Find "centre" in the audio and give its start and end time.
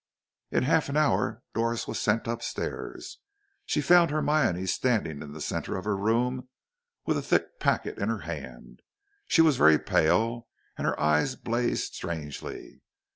5.41-5.77